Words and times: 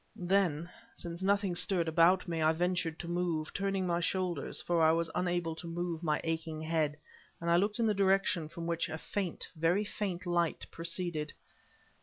Then, 0.15 0.67
since 0.93 1.21
nothing 1.21 1.53
stirred 1.53 1.87
about 1.87 2.27
me, 2.27 2.41
I 2.41 2.53
ventured 2.53 2.97
to 2.97 3.07
move, 3.07 3.53
turning 3.53 3.85
my 3.85 3.99
shoulders, 3.99 4.59
for 4.59 4.81
I 4.81 4.91
was 4.93 5.11
unable 5.13 5.53
to 5.57 5.67
move 5.67 6.01
my 6.01 6.19
aching 6.23 6.59
head; 6.59 6.97
and 7.39 7.51
I 7.51 7.57
looked 7.57 7.77
in 7.77 7.85
the 7.85 7.93
direction 7.93 8.49
from 8.49 8.65
which 8.65 8.89
a 8.89 8.97
faint, 8.97 9.47
very 9.55 9.83
faint, 9.83 10.25
light 10.25 10.65
proceeded. 10.71 11.33